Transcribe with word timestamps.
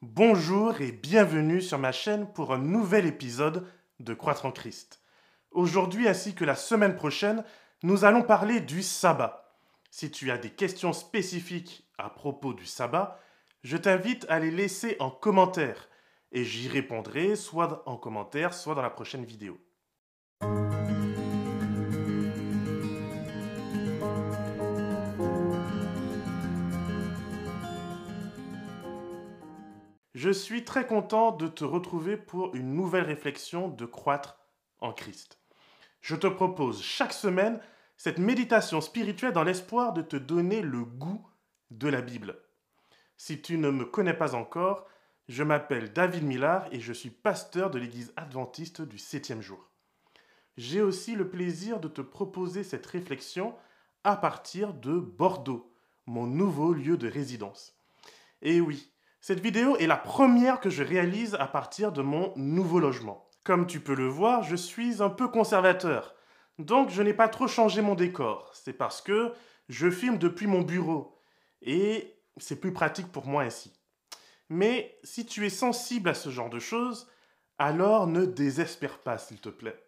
Bonjour 0.00 0.80
et 0.80 0.92
bienvenue 0.92 1.60
sur 1.60 1.76
ma 1.76 1.90
chaîne 1.90 2.32
pour 2.32 2.52
un 2.54 2.58
nouvel 2.58 3.04
épisode 3.04 3.66
de 3.98 4.14
Croître 4.14 4.46
en 4.46 4.52
Christ. 4.52 5.02
Aujourd'hui 5.50 6.06
ainsi 6.06 6.36
que 6.36 6.44
la 6.44 6.54
semaine 6.54 6.94
prochaine, 6.94 7.42
nous 7.82 8.04
allons 8.04 8.22
parler 8.22 8.60
du 8.60 8.84
sabbat. 8.84 9.58
Si 9.90 10.12
tu 10.12 10.30
as 10.30 10.38
des 10.38 10.50
questions 10.50 10.92
spécifiques 10.92 11.84
à 11.98 12.10
propos 12.10 12.54
du 12.54 12.64
sabbat, 12.64 13.18
je 13.64 13.76
t'invite 13.76 14.24
à 14.28 14.38
les 14.38 14.52
laisser 14.52 14.94
en 15.00 15.10
commentaire 15.10 15.88
et 16.30 16.44
j'y 16.44 16.68
répondrai 16.68 17.34
soit 17.34 17.82
en 17.88 17.96
commentaire, 17.96 18.54
soit 18.54 18.76
dans 18.76 18.82
la 18.82 18.90
prochaine 18.90 19.24
vidéo. 19.24 19.58
Je 30.18 30.30
suis 30.30 30.64
très 30.64 30.84
content 30.84 31.30
de 31.30 31.46
te 31.46 31.62
retrouver 31.62 32.16
pour 32.16 32.52
une 32.56 32.74
nouvelle 32.74 33.04
réflexion 33.04 33.68
de 33.68 33.86
croître 33.86 34.36
en 34.80 34.92
Christ. 34.92 35.38
Je 36.00 36.16
te 36.16 36.26
propose 36.26 36.82
chaque 36.82 37.12
semaine 37.12 37.60
cette 37.96 38.18
méditation 38.18 38.80
spirituelle 38.80 39.32
dans 39.32 39.44
l'espoir 39.44 39.92
de 39.92 40.02
te 40.02 40.16
donner 40.16 40.60
le 40.60 40.82
goût 40.82 41.24
de 41.70 41.86
la 41.86 42.00
Bible. 42.00 42.36
Si 43.16 43.40
tu 43.40 43.58
ne 43.58 43.70
me 43.70 43.84
connais 43.84 44.12
pas 44.12 44.34
encore, 44.34 44.88
je 45.28 45.44
m'appelle 45.44 45.92
David 45.92 46.24
Millard 46.24 46.66
et 46.72 46.80
je 46.80 46.92
suis 46.92 47.10
pasteur 47.10 47.70
de 47.70 47.78
l'Église 47.78 48.12
adventiste 48.16 48.82
du 48.82 48.98
septième 48.98 49.40
jour. 49.40 49.70
J'ai 50.56 50.80
aussi 50.80 51.14
le 51.14 51.30
plaisir 51.30 51.78
de 51.78 51.86
te 51.86 52.00
proposer 52.00 52.64
cette 52.64 52.86
réflexion 52.86 53.54
à 54.02 54.16
partir 54.16 54.74
de 54.74 54.98
Bordeaux, 54.98 55.72
mon 56.06 56.26
nouveau 56.26 56.72
lieu 56.72 56.96
de 56.96 57.06
résidence. 57.06 57.78
Et 58.42 58.60
oui, 58.60 58.90
cette 59.20 59.40
vidéo 59.40 59.76
est 59.76 59.86
la 59.86 59.96
première 59.96 60.60
que 60.60 60.70
je 60.70 60.82
réalise 60.82 61.34
à 61.40 61.46
partir 61.46 61.92
de 61.92 62.02
mon 62.02 62.32
nouveau 62.36 62.78
logement. 62.78 63.28
Comme 63.42 63.66
tu 63.66 63.80
peux 63.80 63.94
le 63.94 64.06
voir, 64.06 64.42
je 64.42 64.56
suis 64.56 65.02
un 65.02 65.10
peu 65.10 65.28
conservateur. 65.28 66.14
Donc 66.58 66.90
je 66.90 67.02
n'ai 67.02 67.14
pas 67.14 67.28
trop 67.28 67.48
changé 67.48 67.82
mon 67.82 67.94
décor. 67.94 68.50
C'est 68.54 68.72
parce 68.72 69.00
que 69.00 69.32
je 69.68 69.90
filme 69.90 70.18
depuis 70.18 70.46
mon 70.46 70.62
bureau. 70.62 71.20
Et 71.62 72.14
c'est 72.36 72.60
plus 72.60 72.72
pratique 72.72 73.10
pour 73.10 73.26
moi 73.26 73.42
ainsi. 73.42 73.72
Mais 74.48 74.98
si 75.02 75.26
tu 75.26 75.44
es 75.44 75.50
sensible 75.50 76.08
à 76.08 76.14
ce 76.14 76.30
genre 76.30 76.50
de 76.50 76.60
choses, 76.60 77.08
alors 77.58 78.06
ne 78.06 78.24
désespère 78.24 78.98
pas 78.98 79.18
s'il 79.18 79.40
te 79.40 79.48
plaît. 79.48 79.82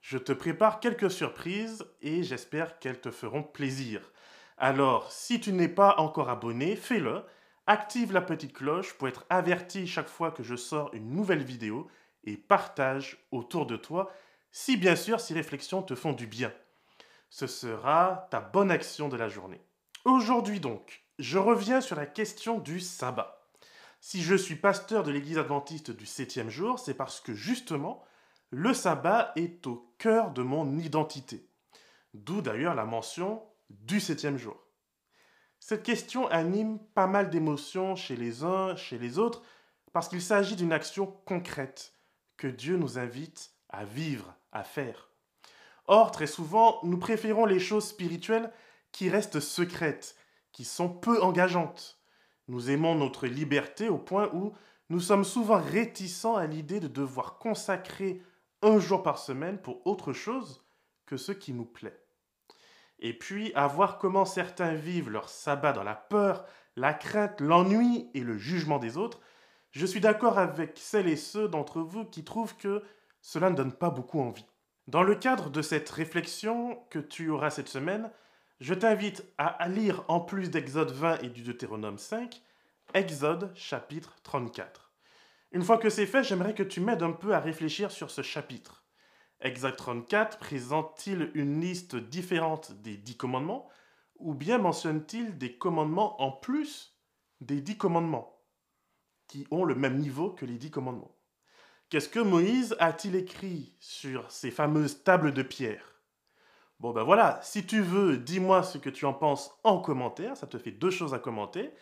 Je 0.00 0.18
te 0.18 0.32
prépare 0.32 0.80
quelques 0.80 1.10
surprises 1.10 1.84
et 2.02 2.24
j'espère 2.24 2.80
qu'elles 2.80 3.00
te 3.00 3.12
feront 3.12 3.44
plaisir. 3.44 4.12
Alors, 4.58 5.10
si 5.12 5.40
tu 5.40 5.52
n'es 5.52 5.68
pas 5.68 5.94
encore 5.98 6.28
abonné, 6.28 6.74
fais-le 6.74 7.22
active 7.66 8.12
la 8.12 8.22
petite 8.22 8.52
cloche 8.52 8.94
pour 8.94 9.08
être 9.08 9.24
averti 9.30 9.86
chaque 9.86 10.08
fois 10.08 10.30
que 10.30 10.42
je 10.42 10.56
sors 10.56 10.92
une 10.94 11.10
nouvelle 11.10 11.42
vidéo 11.42 11.88
et 12.24 12.36
partage 12.36 13.24
autour 13.30 13.66
de 13.66 13.76
toi 13.76 14.12
si 14.50 14.76
bien 14.76 14.96
sûr 14.96 15.20
ces 15.20 15.34
réflexions 15.34 15.82
te 15.82 15.94
font 15.94 16.12
du 16.12 16.26
bien. 16.26 16.52
Ce 17.30 17.46
sera 17.46 18.28
ta 18.30 18.40
bonne 18.40 18.70
action 18.70 19.08
de 19.08 19.16
la 19.16 19.28
journée. 19.28 19.60
Aujourd'hui 20.04 20.60
donc, 20.60 21.02
je 21.18 21.38
reviens 21.38 21.80
sur 21.80 21.96
la 21.96 22.06
question 22.06 22.58
du 22.58 22.80
sabbat. 22.80 23.48
Si 24.00 24.22
je 24.22 24.34
suis 24.34 24.56
pasteur 24.56 25.04
de 25.04 25.12
l'Église 25.12 25.38
adventiste 25.38 25.90
du 25.90 26.06
septième 26.06 26.50
jour, 26.50 26.78
c'est 26.78 26.94
parce 26.94 27.20
que 27.20 27.34
justement, 27.34 28.04
le 28.50 28.74
sabbat 28.74 29.32
est 29.36 29.66
au 29.66 29.94
cœur 29.98 30.32
de 30.32 30.42
mon 30.42 30.78
identité. 30.78 31.48
D'où 32.12 32.42
d'ailleurs 32.42 32.74
la 32.74 32.84
mention 32.84 33.42
du 33.70 34.00
septième 34.00 34.36
jour. 34.36 34.61
Cette 35.64 35.84
question 35.84 36.26
anime 36.26 36.80
pas 36.92 37.06
mal 37.06 37.30
d'émotions 37.30 37.94
chez 37.94 38.16
les 38.16 38.42
uns, 38.42 38.74
chez 38.74 38.98
les 38.98 39.20
autres, 39.20 39.42
parce 39.92 40.08
qu'il 40.08 40.20
s'agit 40.20 40.56
d'une 40.56 40.72
action 40.72 41.06
concrète 41.24 41.94
que 42.36 42.48
Dieu 42.48 42.76
nous 42.76 42.98
invite 42.98 43.52
à 43.68 43.84
vivre, 43.84 44.34
à 44.50 44.64
faire. 44.64 45.10
Or, 45.86 46.10
très 46.10 46.26
souvent, 46.26 46.80
nous 46.82 46.98
préférons 46.98 47.44
les 47.44 47.60
choses 47.60 47.86
spirituelles 47.86 48.50
qui 48.90 49.08
restent 49.08 49.38
secrètes, 49.38 50.16
qui 50.50 50.64
sont 50.64 50.88
peu 50.88 51.22
engageantes. 51.22 52.02
Nous 52.48 52.68
aimons 52.68 52.96
notre 52.96 53.28
liberté 53.28 53.88
au 53.88 53.98
point 53.98 54.30
où 54.34 54.54
nous 54.88 55.00
sommes 55.00 55.24
souvent 55.24 55.62
réticents 55.62 56.34
à 56.34 56.48
l'idée 56.48 56.80
de 56.80 56.88
devoir 56.88 57.38
consacrer 57.38 58.20
un 58.62 58.80
jour 58.80 59.04
par 59.04 59.16
semaine 59.16 59.58
pour 59.58 59.86
autre 59.86 60.12
chose 60.12 60.64
que 61.06 61.16
ce 61.16 61.30
qui 61.30 61.52
nous 61.52 61.66
plaît 61.66 62.01
et 63.02 63.12
puis 63.12 63.52
à 63.54 63.66
voir 63.66 63.98
comment 63.98 64.24
certains 64.24 64.74
vivent 64.74 65.10
leur 65.10 65.28
sabbat 65.28 65.72
dans 65.72 65.82
la 65.82 65.96
peur, 65.96 66.46
la 66.76 66.94
crainte, 66.94 67.40
l'ennui 67.40 68.08
et 68.14 68.20
le 68.20 68.38
jugement 68.38 68.78
des 68.78 68.96
autres, 68.96 69.20
je 69.72 69.84
suis 69.84 70.00
d'accord 70.00 70.38
avec 70.38 70.78
celles 70.78 71.08
et 71.08 71.16
ceux 71.16 71.48
d'entre 71.48 71.80
vous 71.80 72.04
qui 72.04 72.24
trouvent 72.24 72.56
que 72.56 72.82
cela 73.20 73.50
ne 73.50 73.56
donne 73.56 73.72
pas 73.72 73.90
beaucoup 73.90 74.20
envie. 74.20 74.46
Dans 74.86 75.02
le 75.02 75.16
cadre 75.16 75.50
de 75.50 75.62
cette 75.62 75.90
réflexion 75.90 76.78
que 76.90 77.00
tu 77.00 77.28
auras 77.28 77.50
cette 77.50 77.68
semaine, 77.68 78.08
je 78.60 78.74
t'invite 78.74 79.24
à 79.36 79.68
lire 79.68 80.04
en 80.06 80.20
plus 80.20 80.50
d'Exode 80.50 80.92
20 80.92 81.22
et 81.22 81.28
du 81.28 81.42
Deutéronome 81.42 81.98
5, 81.98 82.40
Exode 82.94 83.50
chapitre 83.56 84.16
34. 84.22 84.92
Une 85.50 85.62
fois 85.62 85.78
que 85.78 85.90
c'est 85.90 86.06
fait, 86.06 86.22
j'aimerais 86.22 86.54
que 86.54 86.62
tu 86.62 86.80
m'aides 86.80 87.02
un 87.02 87.12
peu 87.12 87.34
à 87.34 87.40
réfléchir 87.40 87.90
sur 87.90 88.12
ce 88.12 88.22
chapitre. 88.22 88.81
Exode 89.44 89.74
34 89.74 90.38
présente-t-il 90.38 91.32
une 91.34 91.60
liste 91.60 91.96
différente 91.96 92.80
des 92.80 92.96
dix 92.96 93.16
commandements 93.16 93.68
ou 94.20 94.34
bien 94.34 94.58
mentionne-t-il 94.58 95.36
des 95.36 95.58
commandements 95.58 96.22
en 96.22 96.30
plus 96.30 96.96
des 97.40 97.60
dix 97.60 97.76
commandements 97.76 98.38
qui 99.26 99.48
ont 99.50 99.64
le 99.64 99.74
même 99.74 99.98
niveau 99.98 100.30
que 100.30 100.46
les 100.46 100.58
dix 100.58 100.70
commandements? 100.70 101.16
Qu'est-ce 101.90 102.08
que 102.08 102.20
Moïse 102.20 102.76
a-t-il 102.78 103.16
écrit 103.16 103.74
sur 103.80 104.30
ces 104.30 104.52
fameuses 104.52 105.02
tables 105.02 105.32
de 105.32 105.42
pierre? 105.42 106.00
Bon 106.78 106.92
ben 106.92 107.02
voilà, 107.02 107.40
si 107.42 107.66
tu 107.66 107.80
veux, 107.82 108.18
dis-moi 108.18 108.62
ce 108.62 108.78
que 108.78 108.90
tu 108.90 109.06
en 109.06 109.12
penses 109.12 109.50
en 109.64 109.80
commentaire, 109.80 110.36
ça 110.36 110.46
te 110.46 110.56
fait 110.56 110.70
deux 110.70 110.90
choses 110.92 111.14
à 111.14 111.18
commenter. 111.18 111.72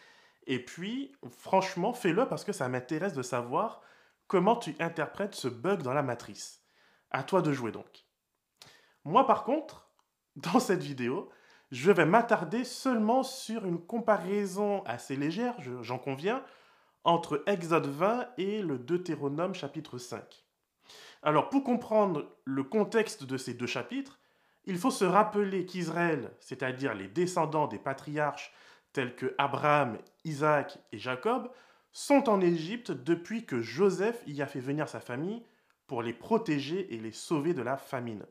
Et 0.47 0.65
puis, 0.65 1.13
franchement, 1.29 1.93
fais-le 1.93 2.27
parce 2.27 2.45
que 2.45 2.53
ça 2.53 2.71
m'intéresse 2.71 3.13
de 3.13 3.23
savoir 3.23 3.83
comment 4.29 4.57
tu 4.57 4.75
interprètes 4.81 5.35
ce 5.35 5.49
bug 5.49 5.83
dans 5.83 5.93
la 5.93 6.03
matrice. 6.03 6.60
À 7.11 7.23
toi 7.23 7.43
de 7.43 7.53
jouer 7.53 7.73
donc. 7.73 8.07
Moi 9.05 9.27
par 9.27 9.45
contre, 9.45 9.91
dans 10.37 10.61
cette 10.61 10.83
vidéo, 10.83 11.31
je 11.71 11.93
vais 11.93 12.07
m'attarder 12.07 12.65
seulement 12.65 13.23
sur 13.23 13.65
une 13.65 13.85
comparaison 13.85 14.83
assez 14.85 15.17
légère, 15.17 15.57
j'en 15.83 15.99
conviens, 15.99 16.45
entre 17.05 17.43
Exode 17.47 17.87
20 17.87 18.29
et 18.39 18.61
le 18.63 18.79
Deutéronome 18.79 19.55
chapitre 19.55 19.99
5. 19.99 20.45
Alors 21.23 21.49
pour 21.49 21.65
comprendre 21.65 22.27
le 22.45 22.65
contexte 22.65 23.25
de 23.25 23.37
ces 23.37 23.55
deux 23.55 23.67
chapitres, 23.67 24.19
il 24.65 24.79
faut 24.79 24.91
se 24.91 25.05
rappeler 25.05 25.65
qu'Israël, 25.65 26.33
c'est-à-dire 26.41 26.95
les 26.95 27.09
descendants 27.09 27.67
des 27.67 27.79
patriarches 27.79 28.53
tels 28.93 29.15
que 29.15 29.35
Abraham, 29.39 29.99
Isaac 30.25 30.79
et 30.93 30.99
Jacob, 30.99 31.51
sont 31.93 32.29
en 32.29 32.41
Égypte 32.41 32.91
depuis 32.91 33.47
que 33.47 33.61
Joseph 33.61 34.23
y 34.27 34.43
a 34.43 34.47
fait 34.47 34.61
venir 34.61 34.89
sa 34.89 35.01
famille 35.01 35.43
pour 35.91 36.05
les 36.05 36.13
protéger 36.13 36.95
et 36.95 36.99
les 36.99 37.11
sauver 37.11 37.53
de 37.53 37.63
la 37.63 37.77
famine. 37.77 38.25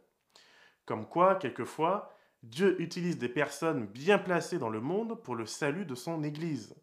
Comme 0.86 1.06
quoi, 1.06 1.36
quelquefois, 1.36 2.16
Dieu 2.42 2.82
utilise 2.82 3.18
des 3.18 3.28
personnes 3.28 3.86
bien 3.86 4.18
placées 4.18 4.60
dans 4.60 4.70
le 4.70 4.80
monde 4.80 5.22
pour 5.24 5.36
le 5.36 5.46
salut 5.46 5.86
de 5.86 5.94
son 5.94 6.24
Église. 6.24 6.74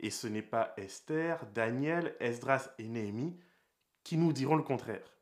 Et 0.00 0.10
ce 0.10 0.26
n'est 0.26 0.42
pas 0.42 0.74
Esther, 0.76 1.46
Daniel, 1.54 2.16
Esdras 2.18 2.70
et 2.80 2.88
Néhémie 2.88 3.38
qui 4.02 4.16
nous 4.16 4.32
diront 4.32 4.56
le 4.56 4.64
contraire. 4.64 5.14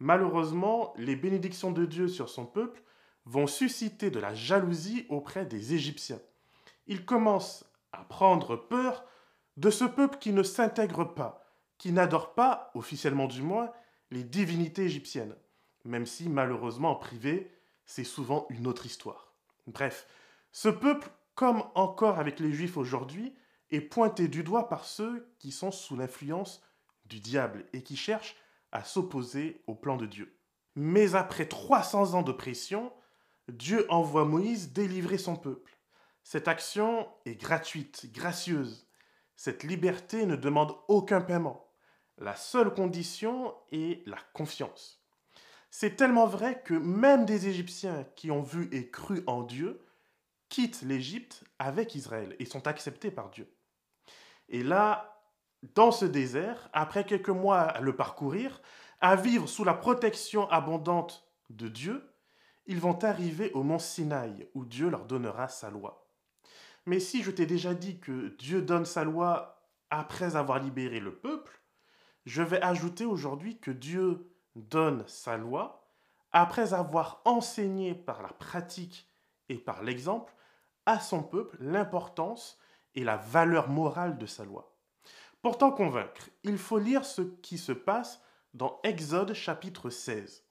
Malheureusement, 0.00 0.94
les 0.96 1.14
bénédictions 1.14 1.70
de 1.70 1.86
Dieu 1.86 2.08
sur 2.08 2.28
son 2.28 2.44
peuple 2.44 2.82
vont 3.24 3.46
susciter 3.46 4.10
de 4.10 4.18
la 4.18 4.34
jalousie 4.34 5.06
auprès 5.10 5.46
des 5.46 5.74
Égyptiens. 5.74 6.20
Ils 6.88 7.04
commencent 7.04 7.64
à 7.92 8.02
prendre 8.02 8.56
peur 8.56 9.04
de 9.56 9.70
ce 9.70 9.84
peuple 9.84 10.18
qui 10.18 10.32
ne 10.32 10.42
s'intègre 10.42 11.04
pas, 11.04 11.46
qui 11.78 11.92
n'adore 11.92 12.34
pas, 12.34 12.72
officiellement 12.74 13.28
du 13.28 13.42
moins, 13.42 13.70
les 14.10 14.24
divinités 14.24 14.84
égyptiennes, 14.84 15.36
même 15.84 16.06
si 16.06 16.28
malheureusement 16.28 16.92
en 16.92 16.96
privé, 16.96 17.52
c'est 17.86 18.04
souvent 18.04 18.46
une 18.50 18.66
autre 18.66 18.86
histoire. 18.86 19.34
Bref, 19.66 20.06
ce 20.52 20.68
peuple, 20.68 21.10
comme 21.34 21.62
encore 21.74 22.18
avec 22.18 22.40
les 22.40 22.52
juifs 22.52 22.76
aujourd'hui, 22.76 23.34
est 23.70 23.80
pointé 23.80 24.28
du 24.28 24.42
doigt 24.42 24.68
par 24.68 24.84
ceux 24.84 25.34
qui 25.38 25.52
sont 25.52 25.70
sous 25.70 25.96
l'influence 25.96 26.62
du 27.04 27.20
diable 27.20 27.66
et 27.72 27.82
qui 27.82 27.96
cherchent 27.96 28.36
à 28.72 28.84
s'opposer 28.84 29.62
au 29.66 29.74
plan 29.74 29.96
de 29.96 30.06
Dieu. 30.06 30.38
Mais 30.74 31.14
après 31.14 31.46
300 31.46 32.14
ans 32.14 32.22
d'oppression, 32.22 32.92
Dieu 33.48 33.86
envoie 33.88 34.24
Moïse 34.24 34.72
délivrer 34.72 35.18
son 35.18 35.36
peuple. 35.36 35.78
Cette 36.22 36.48
action 36.48 37.08
est 37.24 37.34
gratuite, 37.34 38.12
gracieuse. 38.12 38.86
Cette 39.36 39.62
liberté 39.62 40.26
ne 40.26 40.36
demande 40.36 40.76
aucun 40.88 41.20
paiement. 41.20 41.67
La 42.18 42.34
seule 42.34 42.74
condition 42.74 43.54
est 43.70 44.06
la 44.08 44.18
confiance. 44.32 45.00
C'est 45.70 45.96
tellement 45.96 46.26
vrai 46.26 46.62
que 46.62 46.74
même 46.74 47.24
des 47.24 47.46
Égyptiens 47.48 48.04
qui 48.16 48.30
ont 48.30 48.42
vu 48.42 48.68
et 48.72 48.90
cru 48.90 49.22
en 49.26 49.42
Dieu 49.42 49.80
quittent 50.48 50.82
l'Égypte 50.82 51.44
avec 51.58 51.94
Israël 51.94 52.34
et 52.38 52.44
sont 52.44 52.66
acceptés 52.66 53.10
par 53.10 53.30
Dieu. 53.30 53.54
Et 54.48 54.62
là, 54.62 55.22
dans 55.74 55.92
ce 55.92 56.06
désert, 56.06 56.68
après 56.72 57.04
quelques 57.04 57.28
mois 57.28 57.60
à 57.60 57.80
le 57.80 57.94
parcourir, 57.94 58.62
à 59.00 59.14
vivre 59.14 59.48
sous 59.48 59.64
la 59.64 59.74
protection 59.74 60.48
abondante 60.50 61.28
de 61.50 61.68
Dieu, 61.68 62.02
ils 62.66 62.80
vont 62.80 62.98
arriver 63.04 63.52
au 63.52 63.62
mont 63.62 63.78
Sinaï, 63.78 64.48
où 64.54 64.64
Dieu 64.64 64.88
leur 64.88 65.06
donnera 65.06 65.48
sa 65.48 65.70
loi. 65.70 66.10
Mais 66.86 67.00
si 67.00 67.22
je 67.22 67.30
t'ai 67.30 67.46
déjà 67.46 67.74
dit 67.74 68.00
que 68.00 68.28
Dieu 68.38 68.62
donne 68.62 68.86
sa 68.86 69.04
loi 69.04 69.68
après 69.90 70.36
avoir 70.36 70.58
libéré 70.58 71.00
le 71.00 71.14
peuple, 71.14 71.60
je 72.28 72.42
vais 72.42 72.60
ajouter 72.60 73.06
aujourd'hui 73.06 73.58
que 73.58 73.70
Dieu 73.70 74.30
donne 74.54 75.02
sa 75.06 75.38
loi 75.38 75.88
après 76.30 76.74
avoir 76.74 77.22
enseigné 77.24 77.94
par 77.94 78.20
la 78.20 78.28
pratique 78.28 79.08
et 79.48 79.56
par 79.56 79.82
l'exemple 79.82 80.34
à 80.84 81.00
son 81.00 81.22
peuple 81.22 81.56
l'importance 81.58 82.58
et 82.94 83.02
la 83.02 83.16
valeur 83.16 83.70
morale 83.70 84.18
de 84.18 84.26
sa 84.26 84.44
loi. 84.44 84.76
Pour 85.40 85.56
t'en 85.56 85.70
convaincre, 85.70 86.28
il 86.42 86.58
faut 86.58 86.78
lire 86.78 87.06
ce 87.06 87.22
qui 87.22 87.56
se 87.56 87.72
passe 87.72 88.20
dans 88.52 88.78
Exode 88.82 89.32
chapitre 89.32 89.88
16. 89.88 90.44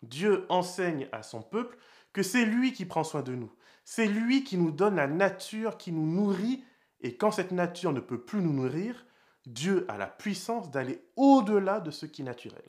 Dieu 0.00 0.46
enseigne 0.48 1.10
à 1.12 1.22
son 1.22 1.42
peuple 1.42 1.76
que 2.14 2.22
c'est 2.22 2.46
lui 2.46 2.72
qui 2.72 2.86
prend 2.86 3.04
soin 3.04 3.20
de 3.20 3.34
nous. 3.34 3.52
C'est 3.84 4.06
lui 4.06 4.44
qui 4.44 4.56
nous 4.56 4.70
donne 4.70 4.96
la 4.96 5.06
nature, 5.06 5.76
qui 5.76 5.92
nous 5.92 6.06
nourrit. 6.06 6.64
Et 7.02 7.18
quand 7.18 7.32
cette 7.32 7.52
nature 7.52 7.92
ne 7.92 8.00
peut 8.00 8.22
plus 8.24 8.40
nous 8.40 8.54
nourrir, 8.54 9.04
Dieu 9.48 9.86
a 9.88 9.96
la 9.96 10.06
puissance 10.06 10.70
d'aller 10.70 11.02
au-delà 11.16 11.80
de 11.80 11.90
ce 11.90 12.04
qui 12.04 12.20
est 12.20 12.24
naturel. 12.26 12.68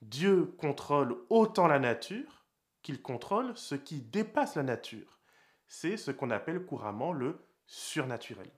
Dieu 0.00 0.46
contrôle 0.56 1.18
autant 1.28 1.66
la 1.66 1.78
nature 1.78 2.46
qu'il 2.80 3.02
contrôle 3.02 3.54
ce 3.58 3.74
qui 3.74 4.00
dépasse 4.00 4.54
la 4.54 4.62
nature. 4.62 5.20
C'est 5.66 5.98
ce 5.98 6.10
qu'on 6.10 6.30
appelle 6.30 6.64
couramment 6.64 7.12
le 7.12 7.44
surnaturel. 7.66 8.50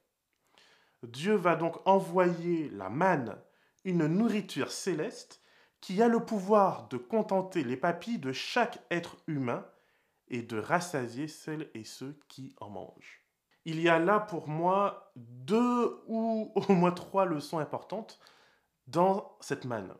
Dieu 1.02 1.34
va 1.34 1.56
donc 1.56 1.84
envoyer 1.88 2.68
la 2.70 2.88
manne, 2.88 3.36
une 3.84 4.06
nourriture 4.06 4.70
céleste, 4.70 5.42
qui 5.80 6.00
a 6.02 6.06
le 6.06 6.24
pouvoir 6.24 6.86
de 6.86 6.98
contenter 6.98 7.64
les 7.64 7.76
papilles 7.76 8.20
de 8.20 8.30
chaque 8.30 8.78
être 8.92 9.16
humain 9.26 9.66
et 10.28 10.42
de 10.42 10.56
rassasier 10.56 11.26
celles 11.26 11.68
et 11.74 11.82
ceux 11.82 12.16
qui 12.28 12.54
en 12.60 12.70
mangent. 12.70 13.19
Il 13.64 13.80
y 13.80 13.88
a 13.88 13.98
là 13.98 14.20
pour 14.20 14.48
moi 14.48 15.12
deux 15.16 16.02
ou 16.06 16.52
au 16.68 16.72
moins 16.72 16.92
trois 16.92 17.24
leçons 17.26 17.58
importantes 17.58 18.18
dans 18.86 19.36
cette 19.40 19.64
manne. 19.64 19.94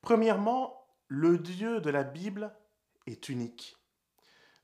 Premièrement, 0.00 0.86
le 1.08 1.38
Dieu 1.38 1.80
de 1.80 1.90
la 1.90 2.04
Bible 2.04 2.54
est 3.06 3.28
unique. 3.28 3.76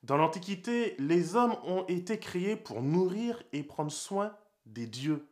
Dans 0.03 0.17
l'Antiquité, 0.17 0.97
les 0.99 1.35
hommes 1.35 1.56
ont 1.65 1.87
été 1.87 2.19
créés 2.19 2.56
pour 2.56 2.82
nourrir 2.82 3.43
et 3.53 3.62
prendre 3.62 3.93
soin 3.93 4.37
des 4.67 4.87
dieux. 4.87 5.27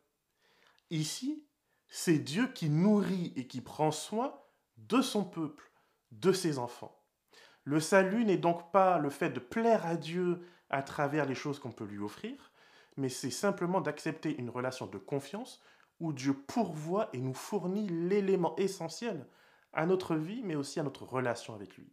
Ici, 0.91 1.47
c'est 1.89 2.19
Dieu 2.19 2.49
qui 2.49 2.71
nourrit 2.71 3.33
et 3.37 3.47
qui 3.47 3.61
prend 3.61 3.91
soin 3.91 4.35
de 4.79 5.03
son 5.03 5.25
peuple, 5.25 5.71
de 6.11 6.33
ses 6.33 6.59
enfants. 6.59 6.99
Le 7.65 7.81
salut 7.81 8.25
n'est 8.25 8.39
donc 8.39 8.73
pas 8.73 8.99
le 8.99 9.11
fait 9.11 9.31
de 9.31 9.41
plaire 9.41 9.87
à 9.87 9.97
Dieu 9.97 10.47
à 10.71 10.83
travers 10.83 11.27
les 11.27 11.35
choses 11.35 11.59
qu'on 11.59 11.71
peut 11.71 11.85
lui 11.85 11.99
offrir, 11.99 12.52
mais 12.97 13.09
c'est 13.09 13.31
simplement 13.31 13.81
d'accepter 13.81 14.37
une 14.37 14.51
relation 14.51 14.87
de 14.87 14.99
confiance 14.99 15.61
où 16.01 16.13
Dieu 16.13 16.35
pourvoit 16.35 17.09
et 17.13 17.19
nous 17.19 17.35
fournit 17.35 17.89
l'élément 17.89 18.57
essentiel 18.57 19.27
à 19.73 19.87
notre 19.87 20.17
vie, 20.17 20.43
mais 20.43 20.57
aussi 20.57 20.81
à 20.81 20.83
notre 20.83 21.05
relation 21.05 21.55
avec 21.55 21.77
lui. 21.77 21.93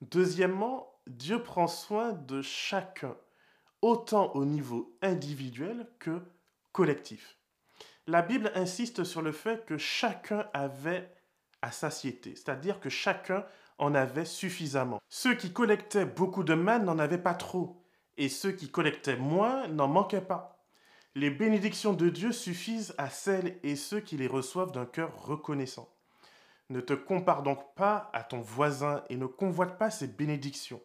Deuxièmement, 0.00 1.00
Dieu 1.06 1.42
prend 1.42 1.66
soin 1.66 2.12
de 2.12 2.42
chacun, 2.42 3.16
autant 3.82 4.32
au 4.34 4.44
niveau 4.44 4.96
individuel 5.02 5.88
que 5.98 6.22
collectif. 6.72 7.36
La 8.06 8.22
Bible 8.22 8.52
insiste 8.54 9.04
sur 9.04 9.22
le 9.22 9.32
fait 9.32 9.64
que 9.66 9.78
chacun 9.78 10.48
avait 10.52 11.12
à 11.62 11.72
satiété, 11.72 12.36
c'est-à-dire 12.36 12.78
que 12.80 12.88
chacun 12.88 13.44
en 13.78 13.94
avait 13.94 14.24
suffisamment. 14.24 15.00
Ceux 15.08 15.34
qui 15.34 15.52
collectaient 15.52 16.06
beaucoup 16.06 16.44
de 16.44 16.54
manne 16.54 16.84
n'en 16.84 16.98
avaient 16.98 17.18
pas 17.18 17.34
trop, 17.34 17.85
et 18.16 18.28
ceux 18.28 18.52
qui 18.52 18.70
collectaient 18.70 19.16
moins 19.16 19.68
n'en 19.68 19.88
manquaient 19.88 20.20
pas. 20.20 20.64
Les 21.14 21.30
bénédictions 21.30 21.94
de 21.94 22.08
Dieu 22.08 22.32
suffisent 22.32 22.94
à 22.98 23.08
celles 23.08 23.58
et 23.62 23.76
ceux 23.76 24.00
qui 24.00 24.16
les 24.16 24.26
reçoivent 24.26 24.72
d'un 24.72 24.86
cœur 24.86 25.24
reconnaissant. 25.24 25.88
Ne 26.68 26.80
te 26.80 26.92
compare 26.92 27.42
donc 27.42 27.74
pas 27.74 28.10
à 28.12 28.22
ton 28.22 28.40
voisin 28.40 29.02
et 29.08 29.16
ne 29.16 29.26
convoite 29.26 29.78
pas 29.78 29.90
ses 29.90 30.08
bénédictions. 30.08 30.82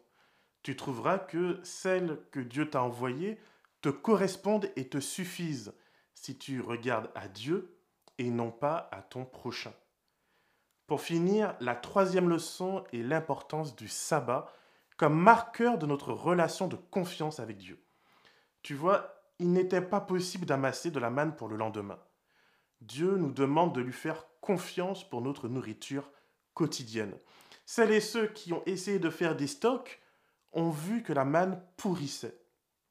Tu 0.64 0.76
trouveras 0.76 1.18
que 1.18 1.60
celles 1.64 2.20
que 2.32 2.40
Dieu 2.40 2.70
t'a 2.70 2.84
envoyées 2.84 3.40
te 3.82 3.90
correspondent 3.90 4.72
et 4.76 4.88
te 4.88 5.00
suffisent 5.00 5.74
si 6.14 6.38
tu 6.38 6.62
regardes 6.62 7.10
à 7.16 7.28
Dieu 7.28 7.78
et 8.18 8.30
non 8.30 8.52
pas 8.52 8.88
à 8.92 9.02
ton 9.02 9.26
prochain. 9.26 9.74
Pour 10.86 11.02
finir, 11.02 11.56
la 11.60 11.74
troisième 11.74 12.30
leçon 12.30 12.84
est 12.94 13.02
l'importance 13.02 13.76
du 13.76 13.88
sabbat 13.88 14.54
comme 15.02 15.20
marqueur 15.20 15.80
de 15.80 15.88
notre 15.88 16.14
relation 16.14 16.68
de 16.68 16.76
confiance 16.76 17.40
avec 17.40 17.58
Dieu. 17.58 17.84
Tu 18.62 18.76
vois, 18.76 19.16
il 19.40 19.52
n'était 19.52 19.82
pas 19.82 20.00
possible 20.00 20.46
d'amasser 20.46 20.92
de 20.92 21.00
la 21.00 21.10
manne 21.10 21.36
pour 21.36 21.48
le 21.48 21.58
lendemain. 21.58 21.98
Dieu 22.82 23.18
nous 23.18 23.32
demande 23.32 23.74
de 23.74 23.82
lui 23.82 23.94
faire 23.94 24.28
confiance 24.42 25.04
pour 25.10 25.24
notre 25.24 25.48
nourriture 25.48 26.12
quotidienne. 26.54 27.18
Celles 27.66 27.94
et 27.94 28.00
ceux 28.00 28.28
qui 28.28 28.54
ont 28.54 28.62
essayé 28.68 29.00
de 29.00 29.10
faire 29.10 29.36
des 29.36 29.48
stocks 29.48 30.00
ont 30.52 30.70
vu 30.70 31.02
que 31.02 31.14
la 31.14 31.26
manne 31.26 31.60
pourrissait. 31.78 32.40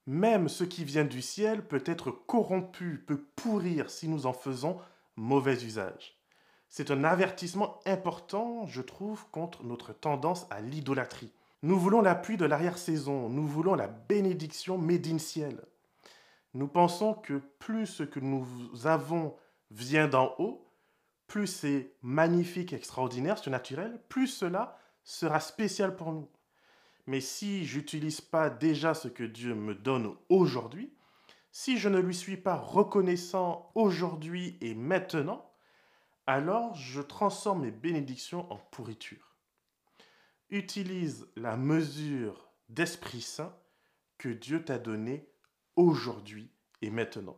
Même 0.06 0.48
ce 0.48 0.64
qui 0.64 0.82
vient 0.82 1.04
du 1.04 1.22
ciel 1.22 1.64
peut 1.64 1.84
être 1.86 2.10
corrompu, 2.10 3.04
peut 3.06 3.24
pourrir 3.36 3.88
si 3.88 4.08
nous 4.08 4.26
en 4.26 4.32
faisons 4.32 4.80
mauvais 5.14 5.62
usage. 5.62 6.20
C'est 6.68 6.90
un 6.90 7.04
avertissement 7.04 7.78
important, 7.86 8.66
je 8.66 8.82
trouve, 8.82 9.26
contre 9.30 9.62
notre 9.62 9.92
tendance 9.92 10.48
à 10.50 10.60
l'idolâtrie. 10.60 11.32
Nous 11.62 11.78
voulons 11.78 12.00
l'appui 12.00 12.38
de 12.38 12.46
l'arrière-saison, 12.46 13.28
nous 13.28 13.46
voulons 13.46 13.74
la 13.74 13.86
bénédiction 13.86 14.78
médine 14.78 15.18
ciel. 15.18 15.60
Nous 16.54 16.68
pensons 16.68 17.12
que 17.12 17.34
plus 17.58 17.86
ce 17.86 18.02
que 18.02 18.18
nous 18.18 18.46
avons 18.84 19.36
vient 19.70 20.08
d'en 20.08 20.34
haut, 20.38 20.66
plus 21.26 21.46
c'est 21.46 21.94
magnifique, 22.02 22.72
extraordinaire, 22.72 23.38
surnaturel, 23.38 24.00
plus 24.08 24.26
cela 24.26 24.78
sera 25.04 25.38
spécial 25.38 25.96
pour 25.96 26.12
nous. 26.12 26.28
Mais 27.06 27.20
si 27.20 27.66
j'utilise 27.66 28.22
pas 28.22 28.48
déjà 28.48 28.94
ce 28.94 29.08
que 29.08 29.24
Dieu 29.24 29.54
me 29.54 29.74
donne 29.74 30.14
aujourd'hui, 30.28 30.92
si 31.52 31.76
je 31.76 31.88
ne 31.88 31.98
lui 31.98 32.14
suis 32.14 32.36
pas 32.36 32.56
reconnaissant 32.56 33.70
aujourd'hui 33.74 34.56
et 34.60 34.74
maintenant, 34.74 35.52
alors 36.26 36.74
je 36.74 37.02
transforme 37.02 37.62
mes 37.62 37.70
bénédictions 37.70 38.50
en 38.50 38.56
pourriture. 38.56 39.29
Utilise 40.52 41.28
la 41.36 41.56
mesure 41.56 42.50
d'Esprit 42.68 43.20
Saint 43.20 43.54
que 44.18 44.28
Dieu 44.28 44.64
t'a 44.64 44.80
donnée 44.80 45.30
aujourd'hui 45.76 46.50
et 46.82 46.90
maintenant. 46.90 47.36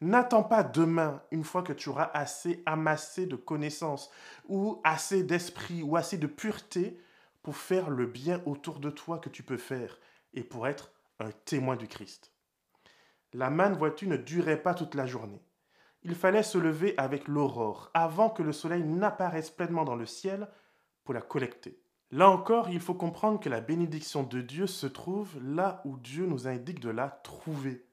N'attends 0.00 0.44
pas 0.44 0.62
demain, 0.62 1.24
une 1.32 1.42
fois 1.42 1.64
que 1.64 1.72
tu 1.72 1.88
auras 1.88 2.12
assez 2.14 2.62
amassé 2.64 3.26
de 3.26 3.34
connaissances, 3.34 4.12
ou 4.48 4.80
assez 4.84 5.24
d'esprit, 5.24 5.82
ou 5.82 5.96
assez 5.96 6.18
de 6.18 6.28
pureté, 6.28 7.00
pour 7.42 7.56
faire 7.56 7.90
le 7.90 8.06
bien 8.06 8.40
autour 8.46 8.78
de 8.78 8.90
toi 8.90 9.18
que 9.18 9.28
tu 9.28 9.42
peux 9.42 9.56
faire, 9.56 9.98
et 10.32 10.44
pour 10.44 10.68
être 10.68 10.92
un 11.18 11.32
témoin 11.44 11.74
du 11.74 11.88
Christ. 11.88 12.32
La 13.32 13.50
manne, 13.50 13.76
vois-tu, 13.76 14.06
ne 14.06 14.16
durait 14.16 14.62
pas 14.62 14.74
toute 14.74 14.94
la 14.94 15.06
journée. 15.06 15.42
Il 16.04 16.14
fallait 16.14 16.44
se 16.44 16.58
lever 16.58 16.94
avec 16.96 17.26
l'aurore, 17.26 17.90
avant 17.92 18.30
que 18.30 18.44
le 18.44 18.52
soleil 18.52 18.84
n'apparaisse 18.84 19.50
pleinement 19.50 19.84
dans 19.84 19.96
le 19.96 20.06
ciel, 20.06 20.48
pour 21.02 21.14
la 21.14 21.22
collecter. 21.22 21.81
Là 22.12 22.30
encore, 22.30 22.70
il 22.70 22.80
faut 22.80 22.94
comprendre 22.94 23.40
que 23.40 23.48
la 23.48 23.60
bénédiction 23.60 24.22
de 24.22 24.40
Dieu 24.40 24.66
se 24.66 24.86
trouve 24.86 25.42
là 25.42 25.82
où 25.84 25.98
Dieu 25.98 26.26
nous 26.26 26.46
indique 26.46 26.80
de 26.80 26.90
la 26.90 27.08
trouver 27.08 27.84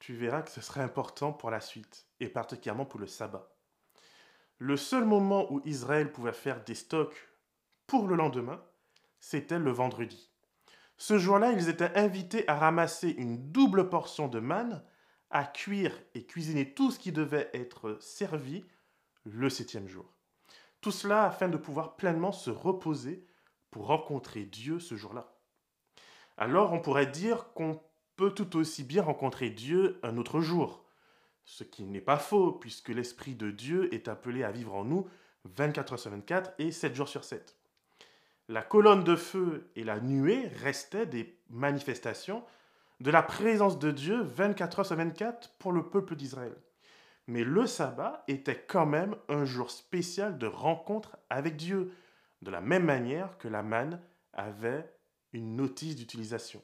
tu 0.00 0.14
verras 0.14 0.42
que 0.42 0.50
ce 0.50 0.60
serait 0.60 0.80
important 0.80 1.32
pour 1.32 1.50
la 1.50 1.60
suite, 1.60 2.06
et 2.20 2.28
particulièrement 2.28 2.86
pour 2.86 3.00
le 3.00 3.06
sabbat. 3.06 3.54
Le 4.58 4.76
seul 4.76 5.04
moment 5.04 5.52
où 5.52 5.60
Israël 5.64 6.12
pouvait 6.12 6.32
faire 6.32 6.64
des 6.64 6.74
stocks 6.74 7.28
pour 7.86 8.08
le 8.08 8.16
lendemain, 8.16 8.62
c'était 9.20 9.58
le 9.58 9.70
vendredi. 9.70 10.30
Ce 10.96 11.18
jour-là, 11.18 11.52
ils 11.52 11.68
étaient 11.68 11.96
invités 11.96 12.48
à 12.48 12.56
ramasser 12.56 13.10
une 13.10 13.52
double 13.52 13.88
portion 13.88 14.28
de 14.28 14.40
manne, 14.40 14.82
à 15.30 15.44
cuire 15.44 15.96
et 16.14 16.26
cuisiner 16.26 16.74
tout 16.74 16.90
ce 16.90 16.98
qui 16.98 17.12
devait 17.12 17.50
être 17.54 17.98
servi 18.00 18.64
le 19.24 19.48
septième 19.48 19.88
jour. 19.88 20.17
Tout 20.80 20.90
cela 20.90 21.24
afin 21.24 21.48
de 21.48 21.56
pouvoir 21.56 21.96
pleinement 21.96 22.32
se 22.32 22.50
reposer 22.50 23.26
pour 23.70 23.86
rencontrer 23.86 24.44
Dieu 24.44 24.78
ce 24.78 24.96
jour-là. 24.96 25.32
Alors 26.36 26.72
on 26.72 26.80
pourrait 26.80 27.06
dire 27.06 27.52
qu'on 27.52 27.80
peut 28.16 28.30
tout 28.32 28.56
aussi 28.56 28.84
bien 28.84 29.02
rencontrer 29.02 29.50
Dieu 29.50 29.98
un 30.02 30.16
autre 30.16 30.40
jour. 30.40 30.84
Ce 31.44 31.64
qui 31.64 31.84
n'est 31.84 32.00
pas 32.00 32.18
faux, 32.18 32.52
puisque 32.52 32.90
l'Esprit 32.90 33.34
de 33.34 33.50
Dieu 33.50 33.92
est 33.94 34.08
appelé 34.08 34.44
à 34.44 34.50
vivre 34.50 34.74
en 34.74 34.84
nous 34.84 35.08
24 35.44 35.94
heures 35.94 35.98
sur 35.98 36.10
24 36.10 36.52
et 36.58 36.70
7 36.70 36.94
jours 36.94 37.08
sur 37.08 37.24
7. 37.24 37.56
La 38.48 38.62
colonne 38.62 39.04
de 39.04 39.16
feu 39.16 39.70
et 39.76 39.84
la 39.84 40.00
nuée 40.00 40.48
restaient 40.48 41.06
des 41.06 41.38
manifestations 41.50 42.44
de 43.00 43.10
la 43.10 43.22
présence 43.22 43.78
de 43.78 43.90
Dieu 43.90 44.20
24 44.22 44.80
heures 44.80 44.86
sur 44.86 44.96
24 44.96 45.50
pour 45.58 45.72
le 45.72 45.88
peuple 45.88 46.16
d'Israël. 46.16 46.54
Mais 47.28 47.44
le 47.44 47.66
sabbat 47.66 48.24
était 48.26 48.64
quand 48.66 48.86
même 48.86 49.14
un 49.28 49.44
jour 49.44 49.70
spécial 49.70 50.38
de 50.38 50.46
rencontre 50.46 51.18
avec 51.28 51.56
Dieu, 51.56 51.92
de 52.40 52.50
la 52.50 52.62
même 52.62 52.84
manière 52.84 53.36
que 53.36 53.48
la 53.48 53.62
manne 53.62 54.00
avait 54.32 54.90
une 55.34 55.54
notice 55.54 55.94
d'utilisation. 55.94 56.62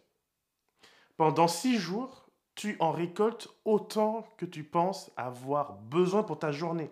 Pendant 1.18 1.48
six 1.48 1.76
jours, 1.76 2.30
tu 2.54 2.76
en 2.80 2.92
récoltes 2.92 3.48
autant 3.66 4.26
que 4.38 4.46
tu 4.46 4.64
penses 4.64 5.10
avoir 5.18 5.74
besoin 5.74 6.22
pour 6.22 6.38
ta 6.38 6.50
journée. 6.50 6.90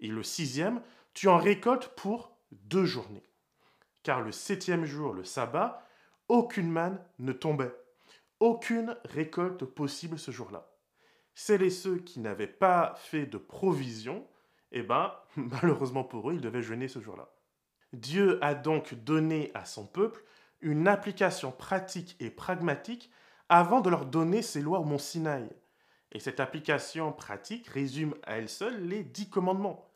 Et 0.00 0.08
le 0.08 0.24
sixième, 0.24 0.82
tu 1.14 1.28
en 1.28 1.38
récoltes 1.38 1.94
pour 1.94 2.36
deux 2.50 2.86
journées. 2.86 3.30
Car 4.02 4.20
le 4.20 4.32
septième 4.32 4.84
jour, 4.84 5.12
le 5.12 5.22
sabbat, 5.22 5.86
aucune 6.26 6.70
manne 6.70 7.00
ne 7.20 7.32
tombait. 7.32 7.74
Aucune 8.40 8.96
récolte 9.04 9.64
possible 9.64 10.18
ce 10.18 10.32
jour-là. 10.32 10.75
Celles 11.38 11.64
et 11.64 11.70
ceux 11.70 11.98
qui 11.98 12.18
n'avaient 12.18 12.46
pas 12.46 12.94
fait 12.96 13.26
de 13.26 13.36
provision, 13.36 14.26
eh 14.72 14.82
ben, 14.82 15.12
malheureusement 15.36 16.02
pour 16.02 16.30
eux, 16.30 16.34
ils 16.34 16.40
devaient 16.40 16.62
jeûner 16.62 16.88
ce 16.88 16.98
jour-là. 16.98 17.28
Dieu 17.92 18.42
a 18.42 18.54
donc 18.54 18.94
donné 18.94 19.50
à 19.54 19.66
son 19.66 19.86
peuple 19.86 20.24
une 20.62 20.88
application 20.88 21.52
pratique 21.52 22.16
et 22.20 22.30
pragmatique 22.30 23.10
avant 23.50 23.82
de 23.82 23.90
leur 23.90 24.06
donner 24.06 24.40
ses 24.40 24.62
lois 24.62 24.80
au 24.80 24.84
mont 24.84 24.96
Sinaï. 24.96 25.46
Et 26.10 26.20
cette 26.20 26.40
application 26.40 27.12
pratique 27.12 27.68
résume 27.68 28.14
à 28.22 28.38
elle 28.38 28.48
seule 28.48 28.88
les 28.88 29.04
dix 29.04 29.28
commandements. 29.28 29.86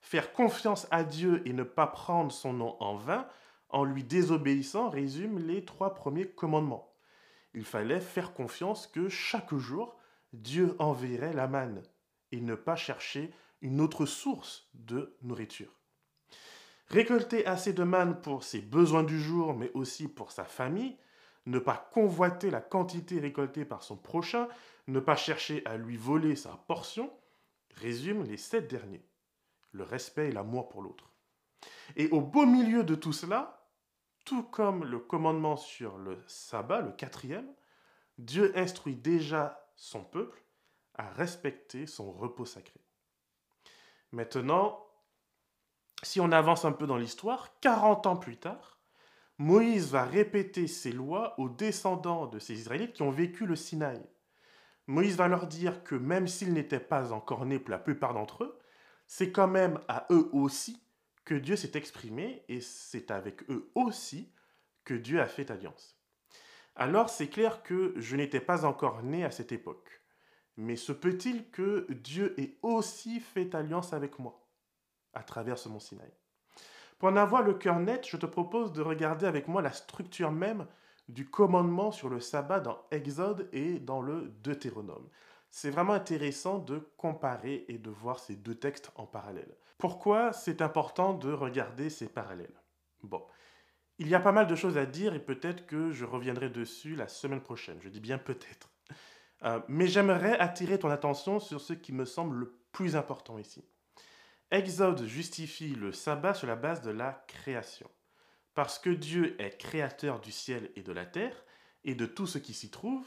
Faire 0.00 0.32
confiance 0.32 0.88
à 0.90 1.04
Dieu 1.04 1.42
et 1.44 1.52
ne 1.52 1.62
pas 1.62 1.86
prendre 1.86 2.32
son 2.32 2.54
nom 2.54 2.74
en 2.80 2.96
vain 2.96 3.28
en 3.68 3.84
lui 3.84 4.02
désobéissant 4.02 4.88
résume 4.88 5.46
les 5.46 5.62
trois 5.62 5.92
premiers 5.92 6.26
commandements. 6.26 6.90
Il 7.52 7.66
fallait 7.66 8.00
faire 8.00 8.32
confiance 8.32 8.86
que 8.86 9.10
chaque 9.10 9.54
jour, 9.54 9.98
Dieu 10.42 10.76
enverrait 10.78 11.32
la 11.32 11.46
manne 11.46 11.82
et 12.32 12.40
ne 12.40 12.54
pas 12.54 12.76
chercher 12.76 13.32
une 13.62 13.80
autre 13.80 14.06
source 14.06 14.68
de 14.74 15.16
nourriture. 15.22 15.72
Récolter 16.88 17.46
assez 17.46 17.72
de 17.72 17.82
manne 17.82 18.20
pour 18.20 18.44
ses 18.44 18.60
besoins 18.60 19.02
du 19.02 19.20
jour, 19.20 19.54
mais 19.54 19.70
aussi 19.74 20.08
pour 20.08 20.30
sa 20.30 20.44
famille, 20.44 20.96
ne 21.46 21.58
pas 21.58 21.90
convoiter 21.92 22.50
la 22.50 22.60
quantité 22.60 23.18
récoltée 23.18 23.64
par 23.64 23.82
son 23.82 23.96
prochain, 23.96 24.48
ne 24.86 25.00
pas 25.00 25.16
chercher 25.16 25.62
à 25.64 25.76
lui 25.76 25.96
voler 25.96 26.36
sa 26.36 26.50
portion, 26.68 27.10
résume 27.74 28.24
les 28.24 28.36
sept 28.36 28.68
derniers. 28.68 29.04
Le 29.72 29.84
respect 29.84 30.28
et 30.28 30.32
l'amour 30.32 30.68
pour 30.68 30.82
l'autre. 30.82 31.10
Et 31.96 32.08
au 32.10 32.20
beau 32.20 32.46
milieu 32.46 32.84
de 32.84 32.94
tout 32.94 33.12
cela, 33.12 33.68
tout 34.24 34.42
comme 34.42 34.84
le 34.84 34.98
commandement 34.98 35.56
sur 35.56 35.98
le 35.98 36.22
sabbat, 36.26 36.82
le 36.82 36.92
quatrième, 36.92 37.52
Dieu 38.18 38.52
instruit 38.56 38.96
déjà 38.96 39.65
son 39.76 40.02
peuple 40.02 40.42
à 40.94 41.08
respecter 41.10 41.86
son 41.86 42.12
repos 42.12 42.46
sacré. 42.46 42.80
Maintenant, 44.12 44.86
si 46.02 46.20
on 46.20 46.32
avance 46.32 46.64
un 46.64 46.72
peu 46.72 46.86
dans 46.86 46.96
l'histoire, 46.96 47.58
40 47.60 48.06
ans 48.06 48.16
plus 48.16 48.36
tard, 48.36 48.78
Moïse 49.38 49.90
va 49.90 50.04
répéter 50.04 50.66
ces 50.66 50.92
lois 50.92 51.38
aux 51.38 51.48
descendants 51.48 52.26
de 52.26 52.38
ces 52.38 52.54
Israélites 52.54 52.94
qui 52.94 53.02
ont 53.02 53.10
vécu 53.10 53.46
le 53.46 53.56
Sinaï. 53.56 54.02
Moïse 54.86 55.16
va 55.16 55.28
leur 55.28 55.46
dire 55.46 55.84
que 55.84 55.94
même 55.94 56.28
s'ils 56.28 56.52
n'étaient 56.52 56.80
pas 56.80 57.12
encore 57.12 57.44
nés 57.44 57.58
pour 57.58 57.70
la 57.70 57.78
plupart 57.78 58.14
d'entre 58.14 58.44
eux, 58.44 58.58
c'est 59.06 59.32
quand 59.32 59.48
même 59.48 59.80
à 59.88 60.06
eux 60.10 60.30
aussi 60.32 60.82
que 61.24 61.34
Dieu 61.34 61.56
s'est 61.56 61.76
exprimé 61.76 62.44
et 62.48 62.60
c'est 62.60 63.10
avec 63.10 63.48
eux 63.50 63.70
aussi 63.74 64.32
que 64.84 64.94
Dieu 64.94 65.20
a 65.20 65.26
fait 65.26 65.50
alliance. 65.50 65.95
Alors 66.76 67.08
c'est 67.08 67.28
clair 67.28 67.62
que 67.62 67.94
je 67.96 68.16
n'étais 68.16 68.40
pas 68.40 68.66
encore 68.66 69.02
né 69.02 69.24
à 69.24 69.30
cette 69.30 69.52
époque. 69.52 70.02
Mais 70.58 70.76
se 70.76 70.92
peut-il 70.92 71.50
que 71.50 71.86
Dieu 71.90 72.38
ait 72.38 72.58
aussi 72.62 73.20
fait 73.20 73.54
alliance 73.54 73.92
avec 73.92 74.18
moi 74.18 74.46
à 75.14 75.22
travers 75.22 75.58
ce 75.58 75.68
mont 75.68 75.80
Sinaï? 75.80 76.12
Pour 76.98 77.08
en 77.08 77.16
avoir 77.16 77.42
le 77.42 77.54
cœur 77.54 77.78
net, 77.78 78.06
je 78.08 78.16
te 78.16 78.26
propose 78.26 78.72
de 78.72 78.82
regarder 78.82 79.26
avec 79.26 79.48
moi 79.48 79.60
la 79.62 79.72
structure 79.72 80.30
même 80.30 80.66
du 81.08 81.28
commandement 81.28 81.92
sur 81.92 82.08
le 82.08 82.20
sabbat 82.20 82.60
dans 82.60 82.78
Exode 82.90 83.48
et 83.52 83.78
dans 83.78 84.00
le 84.00 84.28
Deutéronome. 84.42 85.08
C'est 85.50 85.70
vraiment 85.70 85.92
intéressant 85.92 86.58
de 86.58 86.78
comparer 86.96 87.64
et 87.68 87.78
de 87.78 87.90
voir 87.90 88.18
ces 88.18 88.36
deux 88.36 88.54
textes 88.54 88.90
en 88.96 89.06
parallèle. 89.06 89.56
Pourquoi 89.78 90.32
c'est 90.32 90.62
important 90.62 91.14
de 91.14 91.32
regarder 91.32 91.90
ces 91.90 92.08
parallèles? 92.08 92.60
Bon, 93.02 93.24
il 93.98 94.08
y 94.08 94.14
a 94.14 94.20
pas 94.20 94.32
mal 94.32 94.46
de 94.46 94.54
choses 94.54 94.76
à 94.76 94.86
dire 94.86 95.14
et 95.14 95.20
peut-être 95.20 95.66
que 95.66 95.90
je 95.90 96.04
reviendrai 96.04 96.50
dessus 96.50 96.96
la 96.96 97.08
semaine 97.08 97.40
prochaine. 97.40 97.78
Je 97.80 97.88
dis 97.88 98.00
bien 98.00 98.18
peut-être. 98.18 98.70
Euh, 99.42 99.60
mais 99.68 99.86
j'aimerais 99.86 100.38
attirer 100.38 100.78
ton 100.78 100.90
attention 100.90 101.40
sur 101.40 101.60
ce 101.60 101.72
qui 101.72 101.92
me 101.92 102.04
semble 102.04 102.36
le 102.36 102.58
plus 102.72 102.96
important 102.96 103.38
ici. 103.38 103.64
Exode 104.50 105.04
justifie 105.04 105.74
le 105.74 105.92
sabbat 105.92 106.34
sur 106.34 106.46
la 106.46 106.56
base 106.56 106.82
de 106.82 106.90
la 106.90 107.24
création. 107.26 107.90
Parce 108.54 108.78
que 108.78 108.90
Dieu 108.90 109.40
est 109.40 109.58
créateur 109.58 110.20
du 110.20 110.32
ciel 110.32 110.70
et 110.76 110.82
de 110.82 110.92
la 110.92 111.04
terre 111.04 111.44
et 111.84 111.94
de 111.94 112.06
tout 112.06 112.26
ce 112.26 112.38
qui 112.38 112.54
s'y 112.54 112.70
trouve, 112.70 113.06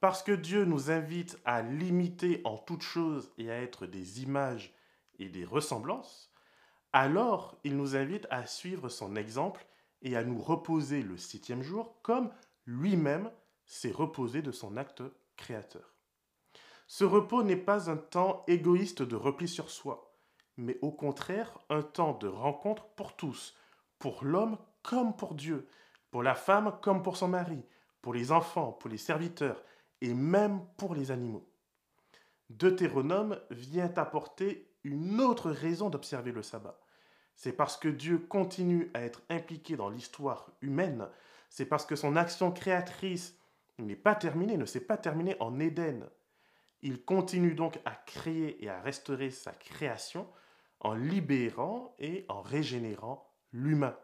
parce 0.00 0.22
que 0.22 0.32
Dieu 0.32 0.64
nous 0.64 0.90
invite 0.90 1.38
à 1.44 1.62
l'imiter 1.62 2.40
en 2.44 2.58
toutes 2.58 2.82
choses 2.82 3.32
et 3.38 3.50
à 3.50 3.60
être 3.60 3.86
des 3.86 4.22
images 4.22 4.74
et 5.18 5.28
des 5.28 5.44
ressemblances, 5.44 6.32
alors 6.92 7.58
il 7.64 7.76
nous 7.76 7.96
invite 7.96 8.26
à 8.30 8.46
suivre 8.46 8.88
son 8.88 9.16
exemple 9.16 9.64
et 10.02 10.16
à 10.16 10.24
nous 10.24 10.40
reposer 10.40 11.02
le 11.02 11.16
septième 11.16 11.62
jour 11.62 12.00
comme 12.02 12.30
lui-même 12.66 13.30
s'est 13.64 13.90
reposé 13.90 14.42
de 14.42 14.52
son 14.52 14.76
acte 14.76 15.02
créateur. 15.36 15.94
Ce 16.86 17.04
repos 17.04 17.42
n'est 17.42 17.56
pas 17.56 17.90
un 17.90 17.96
temps 17.96 18.44
égoïste 18.46 19.02
de 19.02 19.16
repli 19.16 19.48
sur 19.48 19.70
soi, 19.70 20.14
mais 20.56 20.78
au 20.82 20.92
contraire 20.92 21.58
un 21.70 21.82
temps 21.82 22.12
de 22.12 22.28
rencontre 22.28 22.86
pour 22.94 23.16
tous, 23.16 23.54
pour 23.98 24.24
l'homme 24.24 24.58
comme 24.82 25.16
pour 25.16 25.34
Dieu, 25.34 25.68
pour 26.10 26.22
la 26.22 26.34
femme 26.34 26.78
comme 26.82 27.02
pour 27.02 27.16
son 27.16 27.28
mari, 27.28 27.64
pour 28.02 28.12
les 28.12 28.32
enfants, 28.32 28.72
pour 28.72 28.90
les 28.90 28.98
serviteurs 28.98 29.62
et 30.00 30.12
même 30.12 30.66
pour 30.76 30.94
les 30.94 31.10
animaux. 31.10 31.48
Deutéronome 32.50 33.40
vient 33.50 33.92
apporter 33.96 34.68
une 34.84 35.20
autre 35.20 35.50
raison 35.50 35.88
d'observer 35.88 36.32
le 36.32 36.42
sabbat. 36.42 36.81
C'est 37.42 37.52
parce 37.52 37.76
que 37.76 37.88
Dieu 37.88 38.18
continue 38.18 38.88
à 38.94 39.00
être 39.00 39.20
impliqué 39.28 39.74
dans 39.74 39.90
l'histoire 39.90 40.52
humaine, 40.60 41.08
c'est 41.50 41.66
parce 41.66 41.84
que 41.84 41.96
son 41.96 42.14
action 42.14 42.52
créatrice 42.52 43.36
n'est 43.80 43.96
pas 43.96 44.14
terminée, 44.14 44.56
ne 44.56 44.64
s'est 44.64 44.78
pas 44.78 44.96
terminée 44.96 45.34
en 45.40 45.58
Éden. 45.58 46.08
Il 46.82 47.04
continue 47.04 47.56
donc 47.56 47.80
à 47.84 47.96
créer 47.96 48.64
et 48.64 48.68
à 48.68 48.80
restaurer 48.80 49.32
sa 49.32 49.50
création 49.50 50.28
en 50.78 50.94
libérant 50.94 51.96
et 51.98 52.26
en 52.28 52.42
régénérant 52.42 53.28
l'humain. 53.52 53.96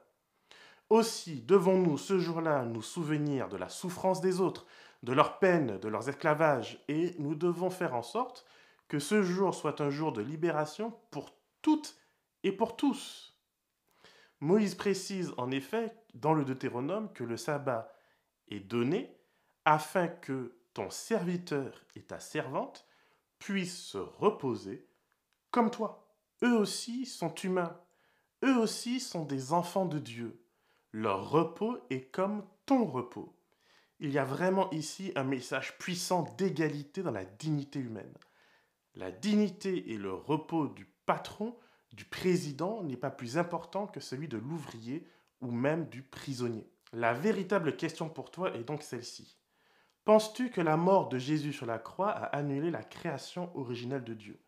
Aussi 0.90 1.40
devons-nous 1.40 1.97
ce 1.97 2.18
jour-là 2.18 2.64
nous 2.64 2.83
souvenir 2.83 3.49
de 3.49 3.57
la 3.57 3.68
souffrance 3.68 4.21
des 4.21 4.40
autres, 4.40 4.66
de 5.04 5.12
leur 5.12 5.38
peine, 5.38 5.78
de 5.78 5.87
leurs 5.87 6.09
esclavages, 6.09 6.83
et 6.88 7.14
nous 7.21 7.37
devons 7.37 7.71
faire 7.71 7.95
en 7.95 8.02
sorte 8.02 8.45
que 8.88 8.99
ce 8.99 9.23
jour 9.23 9.54
soit 9.54 9.80
un 9.80 9.90
jour 9.90 10.12
de 10.12 10.23
libération 10.23 10.92
pour 11.12 11.30
toutes 11.62 11.97
et 12.42 12.50
pour 12.50 12.76
tous. 12.76 13.27
Moïse 14.40 14.75
précise 14.75 15.33
en 15.37 15.50
effet 15.50 15.95
dans 16.14 16.33
le 16.33 16.45
Deutéronome 16.45 17.12
que 17.12 17.25
le 17.25 17.37
sabbat 17.37 17.92
est 18.49 18.61
donné 18.61 19.16
afin 19.64 20.09
que 20.09 20.59
ton 20.75 20.90
serviteur 20.90 21.85
et 21.97 22.02
ta 22.02 22.21
servante 22.21 22.87
puissent 23.38 23.83
se 23.83 23.99
reposer 23.99 24.88
comme 25.50 25.71
toi. 25.71 26.14
Eux 26.42 26.57
aussi 26.57 27.04
sont 27.04 27.35
humains, 27.35 27.80
eux 28.45 28.57
aussi 28.57 29.00
sont 29.00 29.25
des 29.25 29.52
enfants 29.52 29.87
de 29.87 29.99
Dieu. 29.99 30.40
Leur 30.92 31.30
repos 31.30 31.78
est 31.90 32.11
comme 32.12 32.47
ton 32.64 32.85
repos. 32.85 33.35
Il 34.00 34.11
y 34.12 34.18
a 34.18 34.25
vraiment 34.25 34.71
ici 34.71 35.12
un 35.16 35.25
message 35.25 35.76
puissant 35.78 36.23
d'égalité 36.38 37.02
dans 37.02 37.11
la 37.11 37.25
dignité 37.25 37.80
humaine. 37.80 38.14
La 38.95 39.11
dignité 39.11 39.92
et 39.92 39.97
le 39.97 40.14
repos 40.14 40.68
du 40.68 40.87
patron, 41.04 41.59
du 41.92 42.04
président, 42.04 42.83
n'est 42.83 42.97
pas 42.97 43.11
plus 43.11 43.38
important 43.38 43.87
que 43.87 44.00
celui 44.00 44.28
de 44.28 44.38
l'ouvrier 44.38 45.07
ou 45.40 45.50
même 45.50 45.88
du 45.88 46.02
prisonnier. 46.02 46.68
La 46.92 47.12
véritable 47.12 47.76
question 47.76 48.09
pour 48.09 48.30
toi 48.30 48.54
est 48.54 48.64
donc 48.64 48.83
celle-ci. 48.83 49.37
Penses-tu 50.04 50.50
que 50.50 50.61
la 50.62 50.76
mort 50.76 51.09
de 51.09 51.18
Jésus 51.18 51.52
sur 51.52 51.66
la 51.66 51.78
croix 51.78 52.11
a 52.11 52.25
annulé 52.37 52.71
la 52.71 52.83
création 52.83 53.54
originelle 53.54 54.04
de 54.04 54.14
Dieu? 54.14 54.40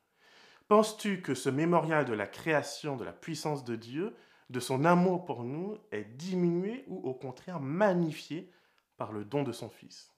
Penses-tu 0.68 1.20
que 1.20 1.34
ce 1.34 1.50
mémorial 1.50 2.04
de 2.04 2.14
la 2.14 2.26
création 2.26 2.96
de 2.96 3.04
la 3.04 3.12
puissance 3.12 3.64
de 3.64 3.76
Dieu, 3.76 4.14
de 4.48 4.60
son 4.60 4.84
amour 4.84 5.24
pour 5.24 5.44
nous, 5.44 5.76
est 5.92 6.04
diminué 6.04 6.84
ou 6.86 7.06
au 7.06 7.12
contraire 7.12 7.60
magnifié 7.60 8.50
par 8.96 9.12
le 9.12 9.24
don 9.24 9.42
de 9.42 9.52
son 9.52 9.68
Fils? 9.68 10.14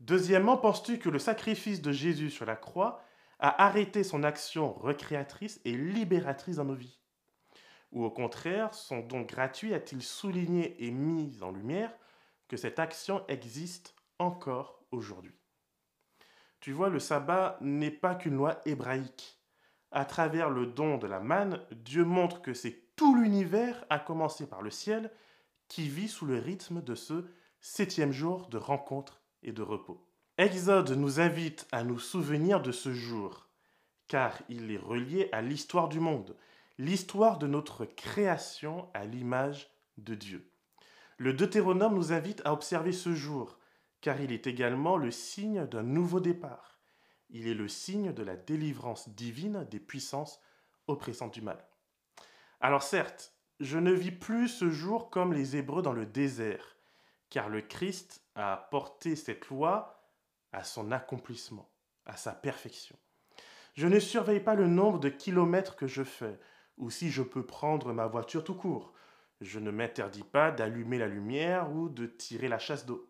Deuxièmement, 0.00 0.56
penses-tu 0.56 0.98
que 0.98 1.08
le 1.08 1.18
sacrifice 1.18 1.80
de 1.80 1.92
Jésus 1.92 2.30
sur 2.30 2.44
la 2.44 2.56
croix 2.56 3.02
a 3.38 3.64
arrêté 3.64 4.02
son 4.04 4.22
action 4.24 4.72
recréatrice 4.72 5.60
et 5.64 5.72
libératrice 5.72 6.56
dans 6.56 6.64
nos 6.64 6.74
vies 6.74 6.98
Ou 7.92 8.04
au 8.04 8.10
contraire, 8.10 8.74
son 8.74 9.00
don 9.00 9.22
gratuit 9.22 9.74
a-t-il 9.74 10.02
souligné 10.02 10.76
et 10.84 10.90
mis 10.90 11.42
en 11.42 11.52
lumière 11.52 11.92
que 12.48 12.56
cette 12.56 12.78
action 12.78 13.24
existe 13.28 13.94
encore 14.18 14.82
aujourd'hui? 14.90 15.38
Tu 16.60 16.72
vois, 16.72 16.88
le 16.88 16.98
sabbat 16.98 17.56
n'est 17.60 17.90
pas 17.90 18.14
qu'une 18.14 18.36
loi 18.36 18.60
hébraïque. 18.64 19.36
à 19.90 20.04
travers 20.04 20.50
le 20.50 20.66
don 20.66 20.98
de 20.98 21.06
la 21.06 21.20
manne, 21.20 21.64
Dieu 21.70 22.04
montre 22.04 22.42
que 22.42 22.52
c'est 22.52 22.94
tout 22.94 23.14
l'univers, 23.14 23.86
à 23.88 23.98
commencer 23.98 24.46
par 24.46 24.60
le 24.60 24.70
ciel, 24.70 25.10
qui 25.68 25.88
vit 25.88 26.08
sous 26.08 26.26
le 26.26 26.38
rythme 26.38 26.82
de 26.82 26.94
ce 26.94 27.24
septième 27.60 28.12
jour 28.12 28.48
de 28.48 28.58
rencontre 28.58 29.22
et 29.42 29.52
de 29.52 29.62
repos. 29.62 30.07
Exode 30.40 30.92
nous 30.92 31.18
invite 31.18 31.66
à 31.72 31.82
nous 31.82 31.98
souvenir 31.98 32.62
de 32.62 32.70
ce 32.70 32.92
jour, 32.92 33.48
car 34.06 34.40
il 34.48 34.70
est 34.70 34.78
relié 34.78 35.28
à 35.32 35.42
l'histoire 35.42 35.88
du 35.88 35.98
monde, 35.98 36.36
l'histoire 36.78 37.38
de 37.38 37.48
notre 37.48 37.84
création 37.84 38.88
à 38.94 39.04
l'image 39.04 39.68
de 39.96 40.14
Dieu. 40.14 40.48
Le 41.16 41.32
Deutéronome 41.32 41.96
nous 41.96 42.12
invite 42.12 42.40
à 42.44 42.52
observer 42.52 42.92
ce 42.92 43.16
jour, 43.16 43.58
car 44.00 44.20
il 44.20 44.30
est 44.30 44.46
également 44.46 44.96
le 44.96 45.10
signe 45.10 45.66
d'un 45.66 45.82
nouveau 45.82 46.20
départ. 46.20 46.78
Il 47.30 47.48
est 47.48 47.54
le 47.54 47.66
signe 47.66 48.12
de 48.12 48.22
la 48.22 48.36
délivrance 48.36 49.08
divine 49.08 49.66
des 49.72 49.80
puissances 49.80 50.40
oppressantes 50.86 51.34
du 51.34 51.42
mal. 51.42 51.66
Alors 52.60 52.84
certes, 52.84 53.34
je 53.58 53.76
ne 53.76 53.90
vis 53.90 54.12
plus 54.12 54.46
ce 54.46 54.70
jour 54.70 55.10
comme 55.10 55.32
les 55.32 55.56
Hébreux 55.56 55.82
dans 55.82 55.92
le 55.92 56.06
désert, 56.06 56.76
car 57.28 57.48
le 57.48 57.60
Christ 57.60 58.22
a 58.36 58.68
porté 58.70 59.16
cette 59.16 59.48
loi 59.48 59.97
à 60.52 60.64
son 60.64 60.92
accomplissement, 60.92 61.70
à 62.06 62.16
sa 62.16 62.32
perfection. 62.32 62.96
Je 63.74 63.86
ne 63.86 64.00
surveille 64.00 64.40
pas 64.40 64.54
le 64.54 64.66
nombre 64.66 64.98
de 64.98 65.08
kilomètres 65.08 65.76
que 65.76 65.86
je 65.86 66.02
fais, 66.02 66.38
ou 66.78 66.90
si 66.90 67.10
je 67.10 67.22
peux 67.22 67.46
prendre 67.46 67.92
ma 67.92 68.06
voiture 68.06 68.44
tout 68.44 68.54
court. 68.54 68.92
Je 69.40 69.58
ne 69.58 69.70
m'interdis 69.70 70.24
pas 70.24 70.50
d'allumer 70.50 70.98
la 70.98 71.06
lumière 71.06 71.70
ou 71.72 71.88
de 71.88 72.06
tirer 72.06 72.48
la 72.48 72.58
chasse 72.58 72.86
d'eau. 72.86 73.08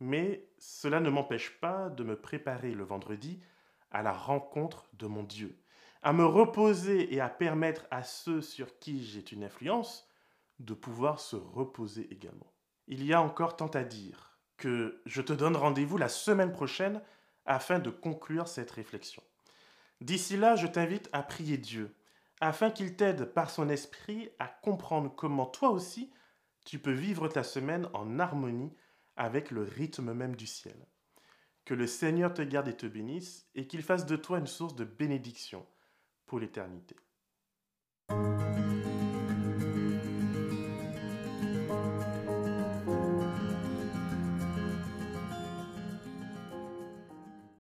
Mais 0.00 0.50
cela 0.58 1.00
ne 1.00 1.08
m'empêche 1.08 1.58
pas 1.60 1.88
de 1.88 2.04
me 2.04 2.20
préparer 2.20 2.72
le 2.72 2.84
vendredi 2.84 3.40
à 3.90 4.02
la 4.02 4.12
rencontre 4.12 4.86
de 4.92 5.06
mon 5.06 5.22
Dieu, 5.22 5.58
à 6.02 6.12
me 6.12 6.26
reposer 6.26 7.14
et 7.14 7.20
à 7.20 7.28
permettre 7.28 7.86
à 7.90 8.02
ceux 8.02 8.42
sur 8.42 8.78
qui 8.78 9.02
j'ai 9.02 9.24
une 9.32 9.44
influence 9.44 10.06
de 10.58 10.74
pouvoir 10.74 11.20
se 11.20 11.36
reposer 11.36 12.12
également. 12.12 12.52
Il 12.86 13.04
y 13.04 13.14
a 13.14 13.22
encore 13.22 13.56
tant 13.56 13.68
à 13.68 13.82
dire 13.84 14.35
que 14.56 15.00
je 15.06 15.22
te 15.22 15.32
donne 15.32 15.56
rendez-vous 15.56 15.98
la 15.98 16.08
semaine 16.08 16.52
prochaine 16.52 17.00
afin 17.44 17.78
de 17.78 17.90
conclure 17.90 18.48
cette 18.48 18.70
réflexion. 18.70 19.22
D'ici 20.00 20.36
là, 20.36 20.56
je 20.56 20.66
t'invite 20.66 21.08
à 21.12 21.22
prier 21.22 21.58
Dieu 21.58 21.94
afin 22.40 22.70
qu'il 22.70 22.96
t'aide 22.96 23.24
par 23.24 23.50
son 23.50 23.68
esprit 23.68 24.30
à 24.38 24.46
comprendre 24.46 25.14
comment 25.14 25.46
toi 25.46 25.70
aussi 25.70 26.10
tu 26.64 26.78
peux 26.78 26.92
vivre 26.92 27.28
ta 27.28 27.44
semaine 27.44 27.88
en 27.94 28.18
harmonie 28.18 28.74
avec 29.16 29.50
le 29.50 29.62
rythme 29.62 30.12
même 30.12 30.36
du 30.36 30.46
ciel. 30.46 30.76
Que 31.64 31.74
le 31.74 31.86
Seigneur 31.86 32.34
te 32.34 32.42
garde 32.42 32.68
et 32.68 32.76
te 32.76 32.86
bénisse 32.86 33.48
et 33.54 33.66
qu'il 33.66 33.82
fasse 33.82 34.04
de 34.04 34.16
toi 34.16 34.38
une 34.38 34.46
source 34.46 34.74
de 34.74 34.84
bénédiction 34.84 35.64
pour 36.26 36.40
l'éternité. 36.40 36.96